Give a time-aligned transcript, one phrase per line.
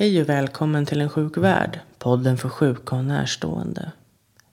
[0.00, 3.92] Hej och välkommen till En sjuk värld, podden för sjuka och närstående.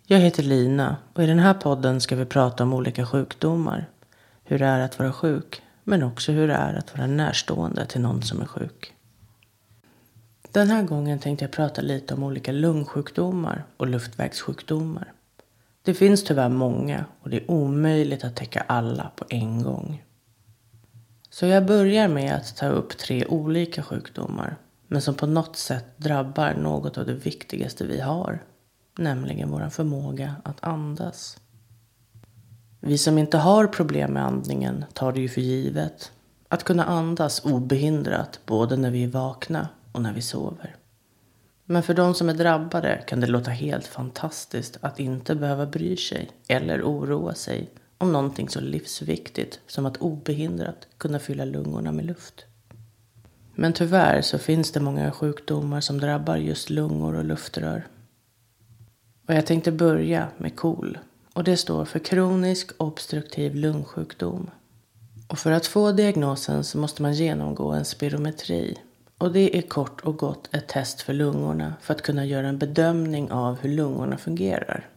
[0.05, 3.89] Jag heter Lina och i den här podden ska vi prata om olika sjukdomar.
[4.43, 8.01] Hur det är att vara sjuk, men också hur det är att vara närstående till
[8.01, 8.93] någon som är sjuk.
[10.51, 15.13] Den här gången tänkte jag prata lite om olika lungsjukdomar och luftvägssjukdomar.
[15.81, 20.03] Det finns tyvärr många och det är omöjligt att täcka alla på en gång.
[21.29, 25.85] Så jag börjar med att ta upp tre olika sjukdomar men som på något sätt
[25.97, 28.43] drabbar något av det viktigaste vi har,
[28.97, 31.37] nämligen vår förmåga att andas.
[32.79, 36.11] Vi som inte har problem med andningen tar det ju för givet
[36.47, 40.75] att kunna andas obehindrat både när vi är vakna och när vi sover.
[41.65, 45.97] Men för de som är drabbade kan det låta helt fantastiskt att inte behöva bry
[45.97, 52.05] sig eller oroa sig om någonting så livsviktigt som att obehindrat kunna fylla lungorna med
[52.05, 52.45] luft.
[53.59, 57.87] Men tyvärr så finns det många sjukdomar som drabbar just lungor och luftrör.
[59.27, 60.97] Och jag tänkte börja med KOL.
[61.33, 64.49] Och det står för kronisk obstruktiv lungsjukdom.
[65.27, 68.77] Och för att få diagnosen så måste man genomgå en spirometri.
[69.17, 72.57] Och det är kort och gott ett test för lungorna för att kunna göra en
[72.57, 74.89] bedömning av hur lungorna fungerar.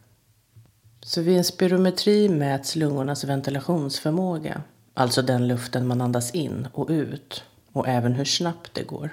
[1.03, 4.63] Så vid en spirometri mäts lungornas ventilationsförmåga,
[4.95, 9.11] alltså den luften man andas in och ut och även hur snabbt det går.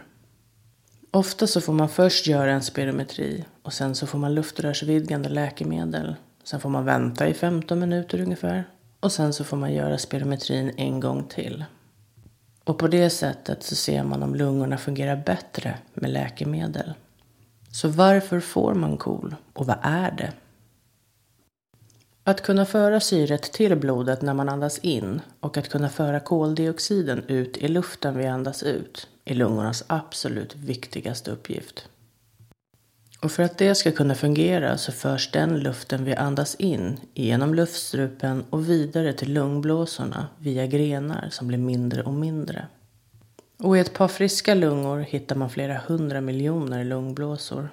[1.11, 6.16] Ofta så får man först göra en spirometri och sen så får man luftrörsvidgande läkemedel.
[6.44, 8.64] Sen får man vänta i 15 minuter ungefär
[8.99, 11.66] och sen så får man göra spirometrin en gång till.
[12.64, 16.94] Och på det sättet så ser man om lungorna fungerar bättre med läkemedel.
[17.71, 20.33] Så varför får man KOL och vad är det?
[22.28, 27.23] Att kunna föra syret till blodet när man andas in och att kunna föra koldioxiden
[27.27, 31.89] ut i luften vi andas ut är lungornas absolut viktigaste uppgift.
[33.21, 37.54] Och för att det ska kunna fungera så förs den luften vi andas in genom
[37.54, 42.67] luftstrupen och vidare till lungblåsorna via grenar som blir mindre och mindre.
[43.58, 47.70] Och i ett par friska lungor hittar man flera hundra miljoner lungblåsor.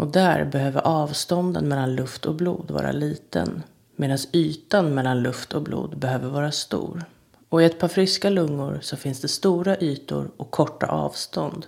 [0.00, 3.62] Och där behöver avstånden mellan luft och blod vara liten
[3.96, 7.04] medan ytan mellan luft och blod behöver vara stor.
[7.48, 11.66] Och i ett par friska lungor så finns det stora ytor och korta avstånd.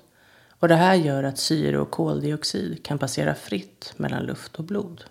[0.51, 5.05] Och det här gör att syre och koldioxid kan passera fritt mellan luft och blod.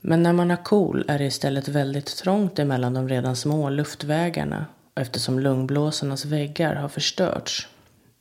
[0.00, 4.66] Men när man har KOL är det istället väldigt trångt emellan de redan små luftvägarna
[4.94, 7.68] eftersom lungblåsornas väggar har förstörts.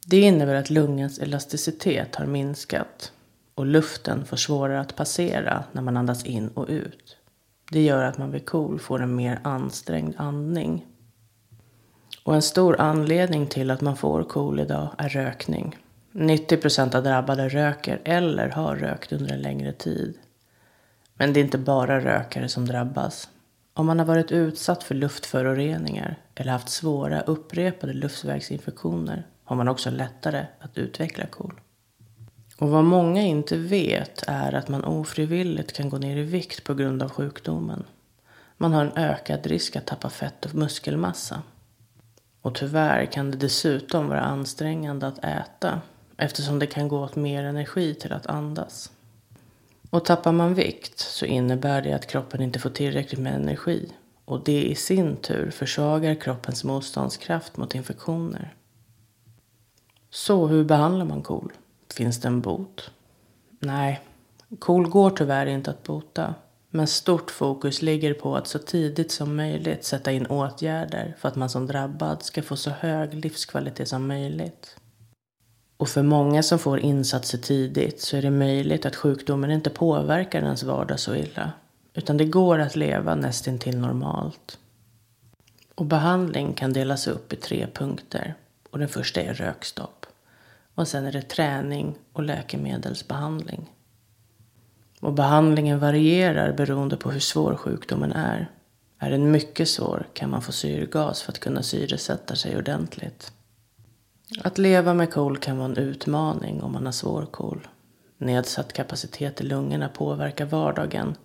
[0.05, 3.11] Det innebär att lungans elasticitet har minskat
[3.55, 7.17] och luften får svårare att passera när man andas in och ut.
[7.71, 10.85] Det gör att man vid KOL får en mer ansträngd andning.
[12.23, 15.77] Och en stor anledning till att man får KOL idag är rökning.
[16.11, 20.17] 90 procent av drabbade röker eller har rökt under en längre tid.
[21.13, 23.29] Men det är inte bara rökare som drabbas.
[23.73, 29.89] Om man har varit utsatt för luftföroreningar eller haft svåra upprepade luftvägsinfektioner har man också
[29.89, 31.59] lättare att utveckla KOL.
[32.57, 36.73] Och vad många inte vet är att man ofrivilligt kan gå ner i vikt på
[36.73, 37.83] grund av sjukdomen.
[38.57, 41.41] Man har en ökad risk att tappa fett och muskelmassa.
[42.41, 45.81] Och tyvärr kan det dessutom vara ansträngande att äta
[46.17, 48.91] eftersom det kan gå åt mer energi till att andas.
[49.89, 53.89] Och tappar man vikt så innebär det att kroppen inte får tillräckligt med energi
[54.25, 58.55] och det i sin tur försvagar kroppens motståndskraft mot infektioner.
[60.09, 61.51] Så hur behandlar man KOL?
[61.93, 62.91] Finns det en bot?
[63.59, 64.01] Nej,
[64.59, 66.35] KOL går tyvärr inte att bota.
[66.69, 71.35] Men stort fokus ligger på att så tidigt som möjligt sätta in åtgärder för att
[71.35, 74.75] man som drabbad ska få så hög livskvalitet som möjligt.
[75.77, 80.41] Och för många som får insatser tidigt så är det möjligt att sjukdomen inte påverkar
[80.41, 81.51] ens vardag så illa.
[81.93, 84.57] Utan det går att leva nästintill normalt.
[85.75, 88.35] Och behandling kan delas upp i tre punkter.
[88.69, 90.02] Och den första är rökstopp.
[90.75, 93.71] Och sen är det träning och läkemedelsbehandling.
[94.99, 98.51] Och behandlingen varierar beroende på hur svår sjukdomen är.
[98.99, 103.31] Är den mycket svår kan man få syrgas för att kunna syresätta sig ordentligt.
[104.43, 107.67] Att leva med KOL kan vara en utmaning om man har svår KOL.
[108.17, 111.15] Nedsatt kapacitet i lungorna påverkar vardagen.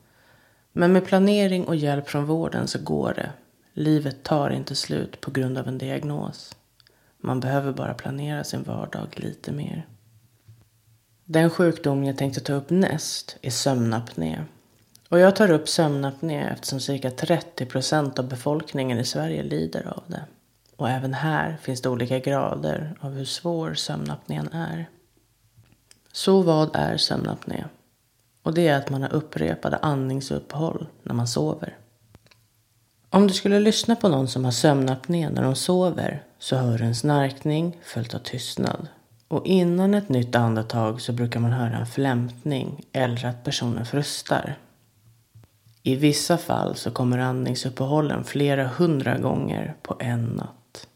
[0.73, 3.31] Men med planering och hjälp från vården så går det.
[3.73, 6.57] Livet tar inte slut på grund av en diagnos.
[7.21, 9.87] Man behöver bara planera sin vardag lite mer.
[11.25, 14.45] Den sjukdom jag tänkte ta upp näst är sömnapné.
[15.09, 20.03] Och jag tar upp sömnapné eftersom cirka 30 procent av befolkningen i Sverige lider av
[20.07, 20.25] det.
[20.77, 24.89] Och även här finns det olika grader av hur svår sömnapnén är.
[26.13, 27.65] Så vad är sömnapné?
[28.43, 31.77] Och det är att man har upprepade andningsuppehåll när man sover.
[33.11, 36.85] Om du skulle lyssna på någon som har sömnapné när de sover så hör du
[36.85, 38.89] en snarkning följt av tystnad.
[39.29, 44.59] Och innan ett nytt andetag så brukar man höra en flämtning eller att personen frustar.
[45.83, 50.87] I vissa fall så kommer andningsuppehållen flera hundra gånger på en natt.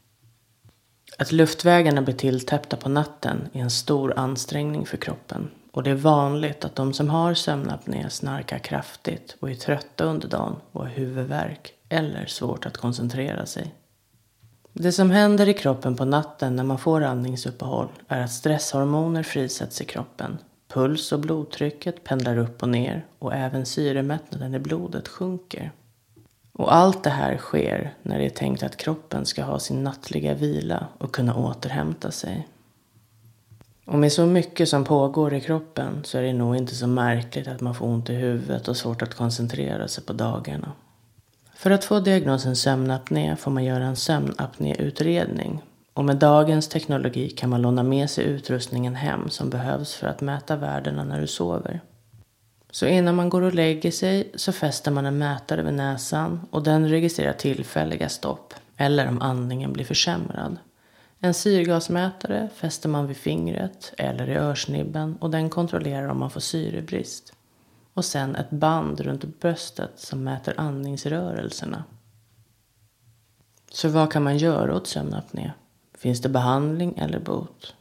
[1.19, 5.95] Att luftvägarna blir tilltäppta på natten är en stor ansträngning för kroppen och det är
[5.95, 10.89] vanligt att de som har sömnapné snarkar kraftigt och är trötta under dagen och har
[10.89, 13.75] huvudvärk eller svårt att koncentrera sig.
[14.73, 19.81] Det som händer i kroppen på natten när man får andningsuppehåll är att stresshormoner frisätts
[19.81, 20.39] i kroppen.
[20.69, 25.73] Puls och blodtrycket pendlar upp och ner och även syremättnaden i blodet sjunker.
[26.53, 30.35] Och allt det här sker när det är tänkt att kroppen ska ha sin nattliga
[30.35, 32.49] vila och kunna återhämta sig.
[33.85, 37.49] Och med så mycket som pågår i kroppen så är det nog inte så märkligt
[37.49, 40.73] att man får ont i huvudet och svårt att koncentrera sig på dagarna.
[41.63, 45.63] För att få diagnosen sömnapné får man göra en sömnapnéutredning.
[45.95, 50.21] Och med dagens teknologi kan man låna med sig utrustningen hem som behövs för att
[50.21, 51.81] mäta värdena när du sover.
[52.71, 56.63] Så innan man går och lägger sig så fäster man en mätare vid näsan och
[56.63, 60.57] den registrerar tillfälliga stopp eller om andningen blir försämrad.
[61.21, 66.41] En syrgasmätare fäster man vid fingret eller i örsnibben och den kontrollerar om man får
[66.41, 67.33] syrebrist
[67.95, 71.85] och sen ett band runt bröstet som mäter andningsrörelserna.
[73.71, 75.53] Så vad kan man göra åt sömnapné?
[75.95, 77.75] Finns det behandling eller bot?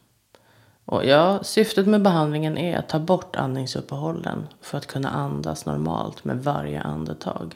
[0.86, 6.24] Och ja, syftet med behandlingen är att ta bort andningsuppehållen för att kunna andas normalt
[6.24, 7.56] med varje andetag.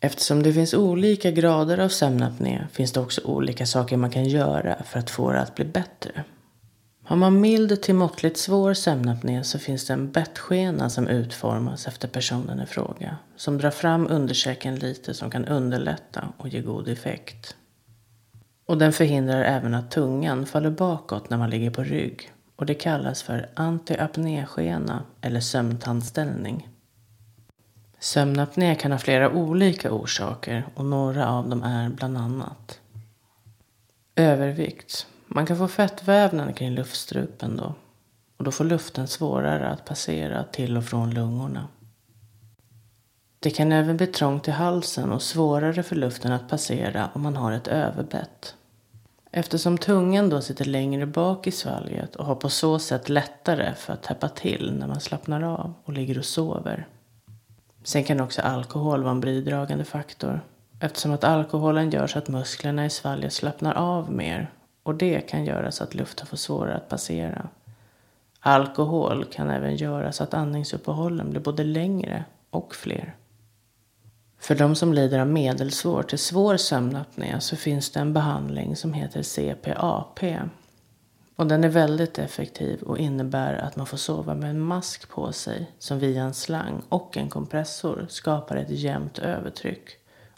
[0.00, 4.82] Eftersom det finns olika grader av sömnapné finns det också olika saker man kan göra
[4.82, 6.24] för att få det att bli bättre.
[7.04, 12.08] Har man mild till måttligt svår sömnapné så finns det en bettskena som utformas efter
[12.08, 13.16] personen i fråga.
[13.36, 17.56] Som drar fram underkäken lite som kan underlätta och ge god effekt.
[18.66, 22.32] Och den förhindrar även att tungan faller bakåt när man ligger på rygg.
[22.56, 26.68] Och det kallas för antiapnéskena eller sömntandställning.
[27.98, 32.80] Sömnapné kan ha flera olika orsaker och några av dem är bland annat
[34.16, 35.06] övervikt.
[35.34, 37.74] Man kan få fettvävnad kring luftstrupen då.
[38.36, 41.68] Och då får luften svårare att passera till och från lungorna.
[43.40, 47.36] Det kan även bli trångt i halsen och svårare för luften att passera om man
[47.36, 48.54] har ett överbett.
[49.30, 53.92] Eftersom tungan då sitter längre bak i svalget och har på så sätt lättare för
[53.92, 56.86] att täppa till när man slappnar av och ligger och sover.
[57.84, 60.40] Sen kan också alkohol vara en bidragande faktor
[60.80, 64.50] eftersom att alkoholen gör så att musklerna i svalget slappnar av mer
[64.82, 67.48] och det kan göra så att luften får svårare att passera.
[68.40, 73.16] Alkohol kan även göra så att andningsuppehållen blir både längre och fler.
[74.38, 78.92] För de som lider av medelsvår till svår sömnapné så finns det en behandling som
[78.92, 80.20] heter CPAP.
[81.36, 85.32] Och den är väldigt effektiv och innebär att man får sova med en mask på
[85.32, 89.90] sig som via en slang och en kompressor skapar ett jämnt övertryck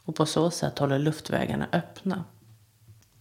[0.05, 2.25] och på så sätt håller luftvägarna öppna.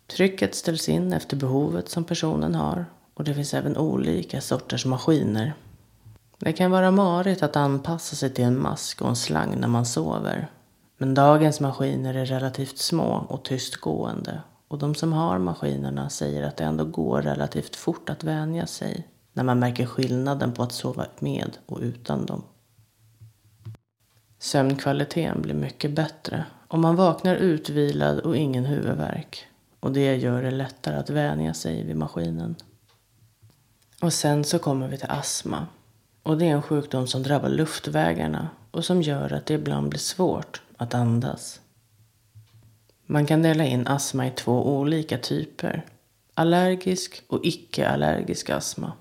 [0.08, 5.54] Trycket ställs in efter behovet som personen har och det finns även olika sorters maskiner.
[6.38, 9.86] Det kan vara marigt att anpassa sig till en mask och en slang när man
[9.86, 10.48] sover.
[10.98, 16.58] Men dagens maskiner är relativt små och tystgående och de som har maskinerna säger att
[16.58, 21.06] det ändå går relativt fort att vänja sig när man märker skillnaden på att sova
[21.20, 22.44] med och utan dem.
[24.40, 29.48] Sömnkvaliteten blir mycket bättre om man vaknar utvilad och ingen huvudvärk
[29.84, 32.56] och det gör det lättare att vänja sig vid maskinen.
[34.02, 35.68] Och sen så kommer vi till astma.
[36.24, 40.00] Och det är en sjukdom som drabbar luftvägarna och som gör att det ibland blir
[40.00, 41.62] svårt att andas.
[43.06, 45.86] Man kan dela in astma i två olika typer.
[46.34, 48.92] Allergisk och icke-allergisk astma.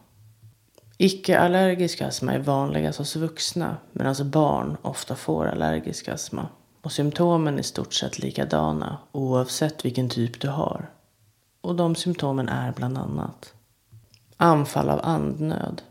[0.99, 6.49] Icke-allergisk astma är vanligast hos vuxna medan alltså barn ofta får allergisk astma
[6.83, 10.91] och symptomen är i stort sett likadana oavsett vilken typ du har.
[11.61, 13.55] Och de symptomen är bland annat
[14.43, 15.83] anfall av andnöd.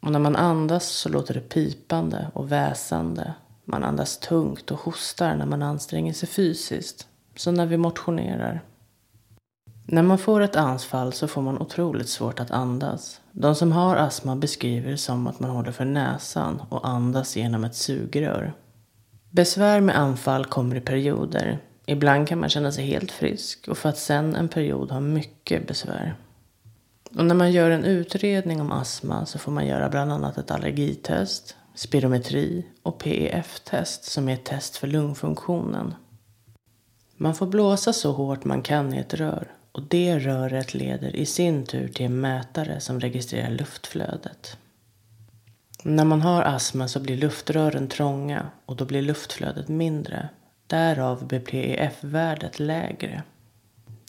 [0.00, 3.34] Och när man andas så låter det pipande och väsande.
[3.64, 7.06] Man andas tungt och hostar när man anstränger sig fysiskt.
[7.36, 8.60] Så när vi motionerar.
[9.86, 13.20] När man får ett anfall så får man otroligt svårt att andas.
[13.32, 17.64] De som har astma beskriver det som att man håller för näsan och andas genom
[17.64, 18.52] ett sugrör.
[19.30, 21.58] Besvär med anfall kommer i perioder.
[21.86, 25.66] Ibland kan man känna sig helt frisk och för att sen en period ha mycket
[25.66, 26.14] besvär.
[27.16, 30.50] Och när man gör en utredning om astma så får man göra bland annat ett
[30.50, 35.94] allergitest, spirometri och PEF-test som är ett test för lungfunktionen.
[37.16, 41.26] Man får blåsa så hårt man kan i ett rör och det röret leder i
[41.26, 44.56] sin tur till en mätare som registrerar luftflödet.
[45.82, 50.28] När man har astma så blir luftrören trånga och då blir luftflödet mindre.
[50.66, 53.22] Därav blir PEF-värdet lägre.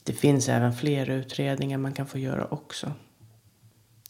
[0.04, 2.92] Det finns även fler utredningar man kan få göra också.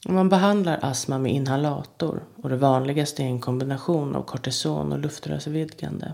[0.08, 4.98] Om man behandlar astma med inhalator och det vanligaste är en kombination av kortison och
[4.98, 6.12] luftrörsvidgande.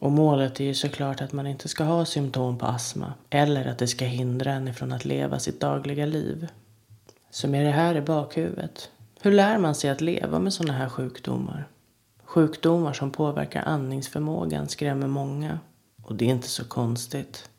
[0.00, 3.78] Och målet är ju såklart att man inte ska ha symptom på astma eller att
[3.78, 6.48] det ska hindra en ifrån att leva sitt dagliga liv.
[7.30, 8.90] Så med det här i bakhuvudet,
[9.22, 11.68] hur lär man sig att leva med sådana här sjukdomar?
[12.24, 15.58] Sjukdomar som påverkar andningsförmågan skrämmer många
[16.02, 17.50] och det är inte så konstigt.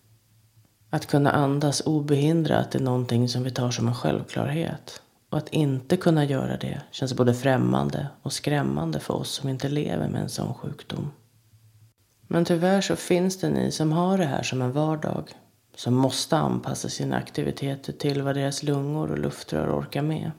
[0.89, 5.01] Att kunna andas obehindrat är någonting som vi tar som en självklarhet.
[5.29, 9.69] Och att inte kunna göra det känns både främmande och skrämmande för oss som inte
[9.69, 11.11] lever med en sån sjukdom.
[12.27, 15.23] Men tyvärr så finns det ni som har det här som en vardag.
[15.75, 20.31] Som måste anpassa sina aktiviteter till vad deras lungor och luftrör orkar med.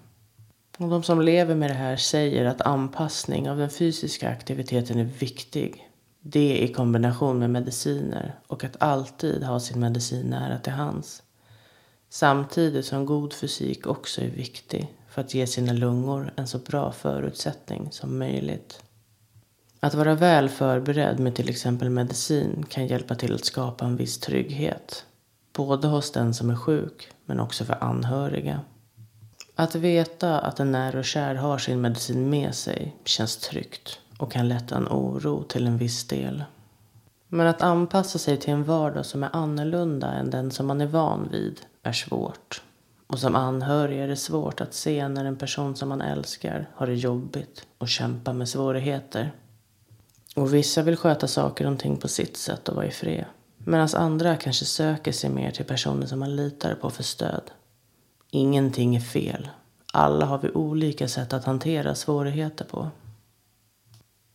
[0.83, 5.05] Och de som lever med det här säger att anpassning av den fysiska aktiviteten är
[5.05, 5.89] viktig.
[6.21, 11.23] Det i kombination med mediciner och att alltid ha sin medicin nära till hands.
[12.09, 16.93] Samtidigt som god fysik också är viktig för att ge sina lungor en så bra
[16.93, 18.83] förutsättning som möjligt.
[19.81, 24.19] Att vara väl förberedd med till exempel medicin kan hjälpa till att skapa en viss
[24.19, 25.07] trygghet.
[25.53, 28.61] Både hos den som är sjuk men också för anhöriga.
[29.63, 34.33] Att veta att en nära och kär har sin medicin med sig känns tryggt och
[34.33, 36.45] kan lätta en oro till en viss del.
[37.29, 40.87] Men att anpassa sig till en vardag som är annorlunda än den som man är
[40.87, 42.63] van vid är svårt.
[43.07, 46.87] Och som anhörig är det svårt att se när en person som man älskar har
[46.87, 49.33] det jobbigt och kämpar med svårigheter.
[50.37, 53.25] Och vissa vill sköta saker och ting på sitt sätt och vara i fred.
[53.59, 57.43] Medan andra kanske söker sig mer till personer som man litar på för stöd.
[58.35, 59.49] Ingenting är fel.
[59.93, 62.89] Alla har vi olika sätt att hantera svårigheter på.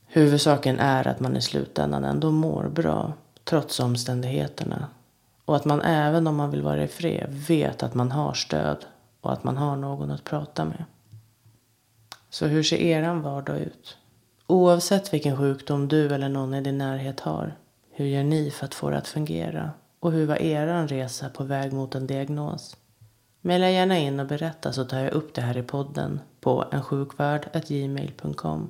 [0.05, 3.13] Huvudsaken är att man i slutändan ändå mår bra,
[3.43, 4.87] trots omständigheterna.
[5.45, 8.85] Och att man även om man vill vara i fred vet att man har stöd
[9.21, 10.85] och att man har någon att prata med.
[12.29, 13.97] Så hur ser eran vardag ut?
[14.47, 17.55] Oavsett vilken sjukdom du eller någon i din närhet har,
[17.91, 19.71] hur gör ni för att få det att fungera?
[19.99, 22.77] Och hur var eran resa på väg mot en diagnos?
[23.47, 28.69] Maila gärna in och berätta så tar jag upp det här i podden på ensjukvärd.gmail.com.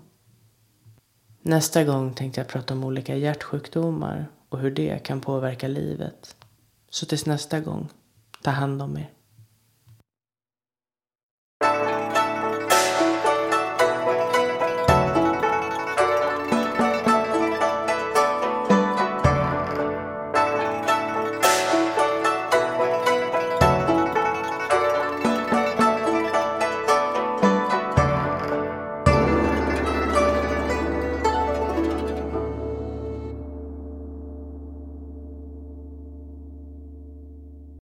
[1.42, 6.36] Nästa gång tänkte jag prata om olika hjärtsjukdomar och hur det kan påverka livet.
[6.90, 7.90] Så tills nästa gång,
[8.44, 9.10] ta hand om er.